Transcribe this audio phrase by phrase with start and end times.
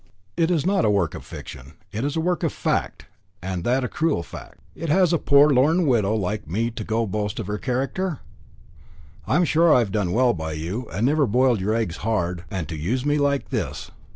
[0.35, 3.05] "It is not a work of fiction, it is a work of fact,
[3.39, 4.59] and that a cruel fact.
[4.73, 8.19] What has a poor lorn widow like me got to boast of but her character?
[9.27, 12.75] I'm sure I've done well by you, and never boiled your eggs hard and to
[12.75, 13.91] use me like this."